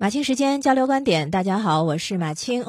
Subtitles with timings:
[0.00, 2.64] 马青时间交流观点，大家好，我是马青。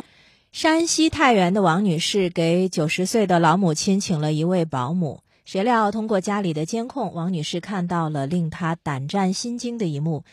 [0.51, 10.23] 山西太原的王女士给九十岁的老母亲请了一位保姆，谁料通过家里的监控，王女士看到了令她胆战心惊的一幕：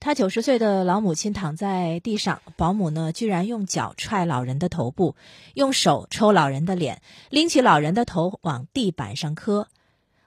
[0.00, 5.16] 她九十岁的老母亲躺在地上，保姆呢居然用脚踹老人的头部，
[5.54, 7.00] 用手抽老人的脸，
[7.30, 9.68] 拎起老人的头往地板上磕。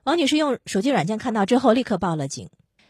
[0.04, 2.49] 王女士用手机软件看到之后，立刻报了警。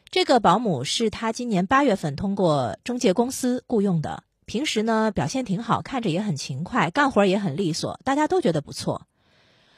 [0.10, 9.06] 这个保姆是她今年八月份通过中介公司雇佣的，平时呢表现挺好，看着也很勤快，干活也很利索，大家都觉得不错。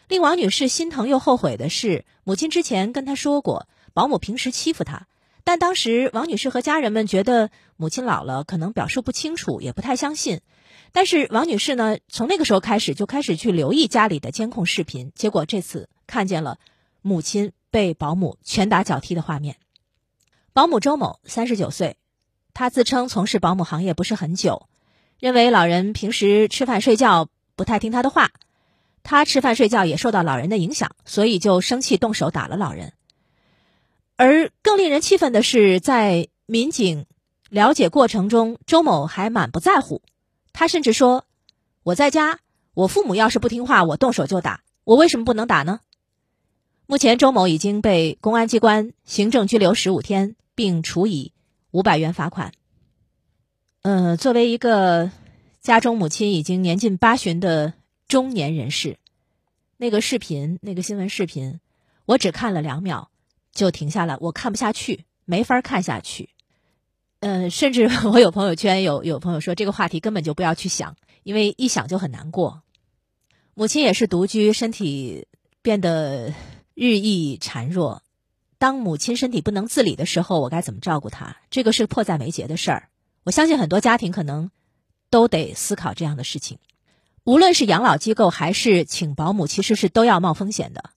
[0.07, 5.07] 令王女士心疼又后悔的是，母亲之前跟她说过，保姆平时欺负她，
[5.43, 10.41] 但当时王女士和家人们觉得母亲老了，可能表述不清楚，也不太相信。
[10.91, 16.59] 但是王女士呢，从那个时候开始就开始去留意家里的监控视频，结果这次看见了
[17.01, 19.57] 母亲被保姆拳打脚踢的画面。
[20.51, 21.97] 保姆周某三十九岁，
[22.53, 24.67] 他自称从事保姆行业不是很久，
[25.19, 28.31] 认为老人平时吃饭睡觉不太听他的话，
[29.03, 32.93] 他吃饭睡觉也受到老人的影响，所以就生气动手打了老人。
[34.15, 37.05] 而更令人气愤的是，在民警
[37.49, 40.01] 了解过程中，周某还满不在乎，
[40.51, 41.25] 他甚至说
[41.83, 42.39] ：“我在家，
[42.73, 45.79] 我父母要是不听话，我动手就打，我为什么不能打呢？”
[46.85, 50.35] 目前，周某已经被公安机关行政拘留十五天。
[50.59, 51.31] 并处以
[51.71, 52.51] 五百元罚款。
[53.81, 55.09] 呃，作为一个
[55.61, 57.75] 家中母亲已经年近八旬的
[58.09, 58.97] 中年人士，
[59.77, 61.61] 那个视频，那个新闻视频，
[62.05, 63.09] 我只看了两秒
[63.53, 66.31] 就停下了，我看不下去，没法看下去。
[67.21, 72.63] 呃，甚至我有朋友圈有有朋友说，这个话题根本就不要去想，因为一想就很难过。
[73.53, 75.25] 母亲也是独居，身体
[75.61, 76.33] 变得
[76.73, 78.03] 日益孱弱。
[78.59, 81.37] 当母亲身体不能自理的时候，我该怎么照顾她？
[81.49, 82.89] 这个是迫在眉睫的事儿。
[83.23, 84.51] 我相信很多家庭可能
[85.09, 86.59] 都得思考这样的事情。
[87.23, 90.89] 无论是养老机构还是请保姆，其实是都要冒风险的。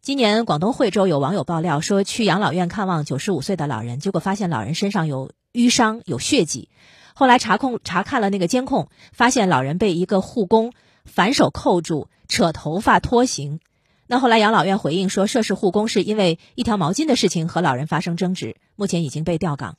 [0.00, 6.70] 今年广东惠州有网友爆料说，去养老院看望九十五岁的老人，结果发现老人身上有淤伤、有血迹。
[7.14, 10.72] 后来查控查看了那个监控，发现老人被一个护工
[11.04, 13.60] 反手扣住，扯头发拖行。
[14.06, 19.76] 那后来养老院回应说，涉事护工是因为一条毛巾的事情和老人发生争执，目前已经被调岗。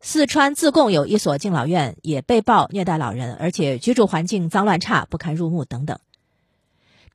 [0.00, 5.98] 四川自贡有一所敬老院也被曝虐待老人，而且居住环境脏乱差、不堪入目等等。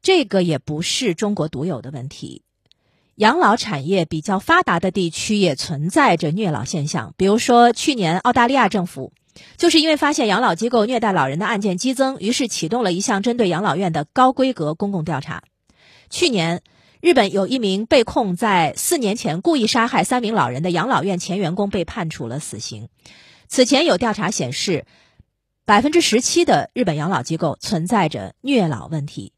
[0.02, 2.44] 这个也不是中国独有的问题，
[3.16, 7.14] 养老产业比较发达的地区也存在着虐老现象。
[7.18, 9.12] 比如说，去年澳大利亚政府
[9.58, 15.44] 就是因为发现养老机构虐待老人的案件激增，于是启动了一项针对养老院的高规格公共调查。
[16.10, 16.62] 去年，
[17.02, 22.90] 日本有一名被控在四年前故意杀害三名老人的养老院前员工被判处了死刑。
[23.48, 24.86] 此前有调查显示，
[25.66, 29.34] 百分之十七的日本养老机构存在着虐老问题。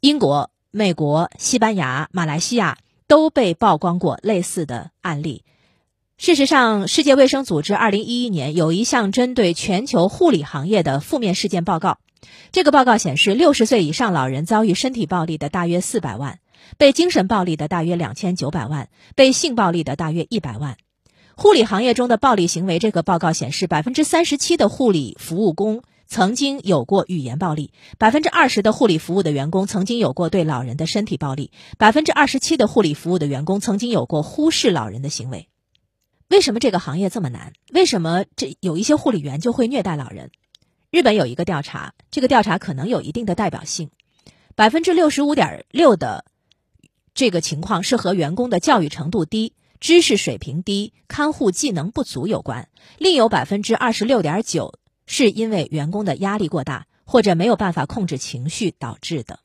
[0.00, 5.44] 英国、美国、西班牙、马来西亚都被曝光过类似的案例。
[6.18, 11.98] 事实上，世界卫生组织二零一一年有一项针对全球护理行业的负面事件报告。
[12.50, 16.38] 这个报告显示，六十岁以上老人遭遇身体暴力的大约四百万，
[16.78, 20.76] 被精神暴力的大约两千九百万，被性暴力的大约一百万。
[21.34, 35.48] 护理行业中的暴力行为，这个报告显示，百分之三十七的护理服务工曾经有过语言暴力，百分之二十的护理服务的员工曾经有过对老人的身体暴力，百分之二十七的护理服务的员工曾经有过忽视老人的行为。
[36.28, 37.54] 为什么这个行业这么难？
[37.72, 40.30] 为什么这有一些护理员就会虐待老人？
[40.92, 43.90] 日本有一个调查，这个调查可能有一定的代表性。
[44.54, 46.26] 百分之六十五点六的
[47.14, 52.66] 这个情况是和员工的教育程度低、知识水平低、看护技能不足有关；
[52.98, 54.74] 另有百分之二十六点九
[55.06, 59.38] 是因为员工的压力过大或者没有办法控制情绪导致的。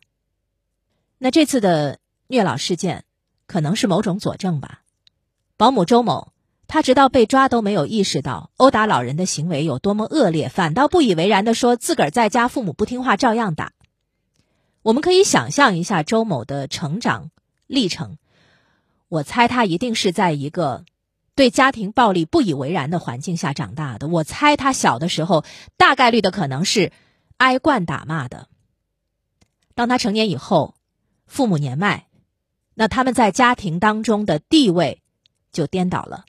[1.18, 3.06] 那这次的虐老事件
[3.46, 4.82] 可能是某种佐证吧？
[5.56, 6.34] 保姆周某。
[6.68, 13.72] 他直到被抓都没有意识到殴打老人的行为有多么恶劣，反倒不以为然的说自个儿在家父母不听话照样打。
[14.82, 17.32] 我们可以想象一下周某的成长
[17.68, 18.18] 历程，
[19.08, 20.84] 我猜他一定是在一个
[21.36, 24.08] 对家庭暴力不以为然的环境下长大的。
[24.08, 25.46] 我猜他小的时候
[25.78, 26.92] 大概率的可能是
[27.38, 28.48] 挨惯打骂的。
[29.74, 30.76] 当他成年以后，
[31.26, 32.08] 父母年迈，
[32.74, 35.02] 那他们在家庭当中的地位
[35.52, 36.26] 就颠倒了。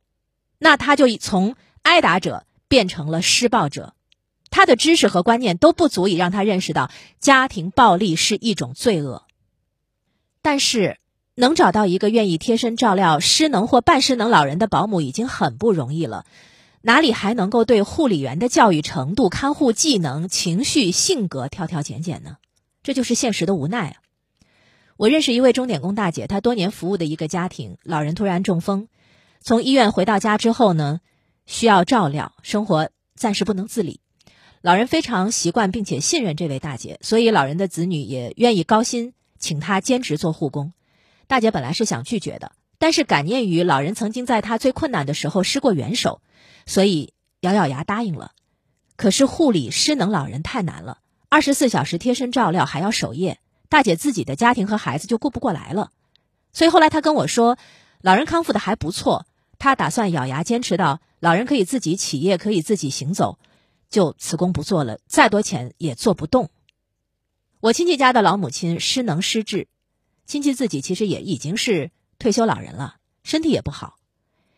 [0.58, 3.94] 那他就从挨打者变成了施暴者，
[4.50, 6.90] 他的知识和观念都不足以让他认识到
[7.20, 9.24] 家庭暴力是一种罪恶。
[10.42, 10.98] 但是，
[11.34, 16.26] 能找到一个愿意贴身照料失能或半失能老人的保姆已经很不容易了。
[16.80, 22.36] 哪里还能够对护理员的教育程度、看护技能、情绪、性格挑挑拣拣呢？
[22.82, 23.96] 这就是现实的无奈啊！
[24.96, 28.88] 我认识一位钟点工大姐，她多年服务的一个家庭，老人突然中风，
[29.40, 31.00] 从医院回到家之后呢，
[31.46, 34.00] 需要照料，生活暂时不能自理。
[34.60, 40.72] 老人非常习惯并且信任这位大姐，所以老人的子女也愿意高薪请她兼职做护工。
[41.28, 46.20] 大姐本来是想拒绝的，但是感念于老人曾经在她最困难的时候施过援手，
[46.66, 48.32] 所以咬咬牙答应了。
[48.96, 50.98] 可是护理失能老人太难了，
[51.28, 53.38] 二十四小时贴身照料还要守夜，
[53.68, 55.92] 大姐自己的家庭和孩子就顾不过来了。
[56.52, 57.56] 所以后来她跟我说，
[58.00, 59.24] 老人康复的还不错，
[59.58, 63.38] 他打算咬牙坚持到老人可以自己起夜，可以自己行走。
[63.90, 66.50] 就辞工不做了，再多钱也做不动。
[67.60, 69.66] 我亲戚家的老母亲失能失智，
[70.26, 73.96] 亲戚自己其实也已经是退休老人了，身体也不好。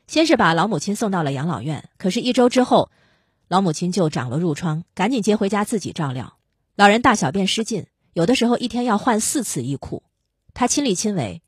[0.07, 2.91] 先是把老母亲送到了养老院，可是，一周之后，
[3.47, 6.37] 老母亲就长了褥疮，赶紧接回家自己照料。
[6.75, 10.03] 老人大小便失禁，有的时候一天要换四次衣裤，
[10.53, 11.41] 他亲力亲为。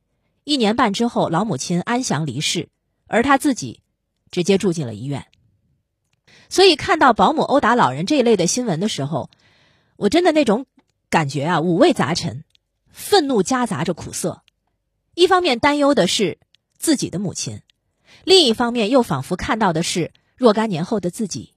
[0.45, 2.69] 一年半之后，老母亲安详离世，
[3.13, 3.83] 而他自己
[4.31, 5.27] 直接住进了医院。
[6.49, 9.29] 所以看到保姆殴打老人这一类的新闻的时候，
[9.97, 10.65] 我真的那种
[11.11, 12.45] 感觉啊，五味杂陈，
[12.91, 14.43] 愤怒夹杂着苦涩。
[15.15, 16.39] 一方面担忧的是
[16.79, 17.61] 自己的母亲，
[18.25, 21.53] 另一方面又仿佛看到的是若干年后的自己。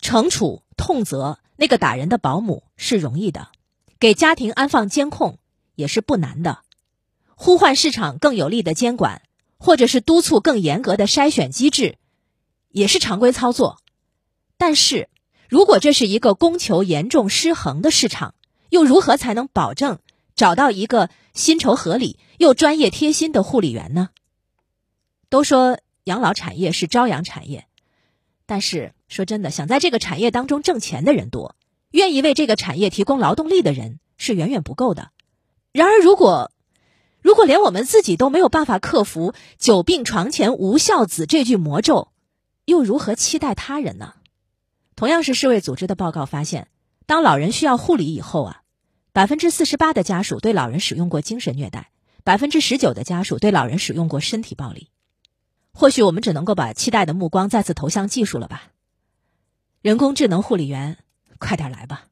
[0.00, 3.48] 惩处痛责那个打人的保姆是容易的，
[3.98, 5.36] 给家庭安放监控
[5.74, 6.60] 也是不难的，
[7.34, 9.20] 呼唤市场更有力的监管，
[9.60, 11.98] 或者是督促更严格的筛选机制，
[12.70, 13.76] 也是常规操作。
[14.56, 15.08] 但是，
[15.48, 18.34] 如果这是一个供求严重失衡的市场，
[18.70, 19.98] 又如何才能保证
[20.34, 24.08] 找到一个薪酬合理又专业贴心的护理员呢？
[25.28, 27.66] 都说养老产业是朝阳产业，
[28.46, 31.54] 但是说真的，想在这个产业当中挣钱的人多，
[31.90, 35.10] 愿意为这个产业提供劳动力的人是远远不够的。
[35.72, 36.50] 然而，如果
[37.22, 42.08] 如果连我们自己都没有办法克服“久病床前无孝子”这句魔咒，
[42.64, 44.14] 又如何期待他人呢？
[44.96, 46.68] 同样是世卫组织的报告发现，
[47.06, 48.62] 当老人需要护理以后啊，
[49.12, 51.90] 百分之四十八的家属对老人使用过精神虐待，
[52.24, 54.88] 百分之十九的家属对老人使用过身体暴力。
[55.72, 58.64] 或许我们只能够把期待的目光再次投向技术了吧？
[59.82, 60.98] 人工智能护理员，
[61.38, 62.09] 快点来吧！